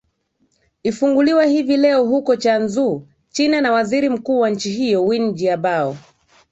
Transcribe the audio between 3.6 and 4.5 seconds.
na waziri mkuu wa